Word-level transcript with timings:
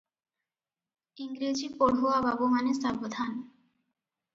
ଇଂରେଜୀ 1.25 1.71
ପଢୁଆ 1.85 2.19
ବାବୁମାନେ 2.29 2.77
ସାବଧାନ! 2.83 3.51